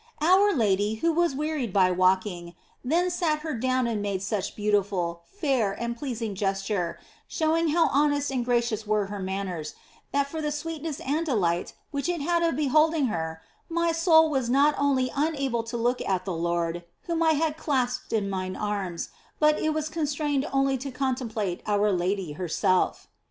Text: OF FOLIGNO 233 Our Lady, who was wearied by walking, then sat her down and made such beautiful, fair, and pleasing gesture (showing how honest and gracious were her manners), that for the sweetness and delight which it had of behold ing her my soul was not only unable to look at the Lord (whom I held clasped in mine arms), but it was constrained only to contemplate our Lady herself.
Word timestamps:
OF 0.19 0.25
FOLIGNO 0.25 0.37
233 0.57 0.63
Our 0.63 0.71
Lady, 0.71 0.95
who 0.95 1.11
was 1.11 1.35
wearied 1.35 1.71
by 1.71 1.91
walking, 1.91 2.55
then 2.83 3.11
sat 3.11 3.41
her 3.41 3.53
down 3.53 3.85
and 3.85 4.01
made 4.01 4.23
such 4.23 4.55
beautiful, 4.55 5.21
fair, 5.27 5.73
and 5.73 5.95
pleasing 5.95 6.33
gesture 6.33 6.97
(showing 7.27 7.67
how 7.67 7.87
honest 7.89 8.31
and 8.31 8.43
gracious 8.43 8.87
were 8.87 9.05
her 9.05 9.19
manners), 9.19 9.75
that 10.11 10.25
for 10.25 10.41
the 10.41 10.51
sweetness 10.51 11.01
and 11.01 11.27
delight 11.27 11.73
which 11.91 12.09
it 12.09 12.19
had 12.19 12.41
of 12.41 12.55
behold 12.55 12.95
ing 12.95 13.05
her 13.13 13.43
my 13.69 13.91
soul 13.91 14.27
was 14.27 14.49
not 14.49 14.73
only 14.79 15.11
unable 15.15 15.61
to 15.61 15.77
look 15.77 16.01
at 16.01 16.25
the 16.25 16.33
Lord 16.33 16.83
(whom 17.03 17.21
I 17.21 17.33
held 17.33 17.57
clasped 17.57 18.11
in 18.11 18.27
mine 18.27 18.55
arms), 18.55 19.09
but 19.37 19.59
it 19.59 19.71
was 19.71 19.87
constrained 19.87 20.47
only 20.51 20.79
to 20.79 20.89
contemplate 20.89 21.61
our 21.67 21.91
Lady 21.91 22.31
herself. 22.31 23.07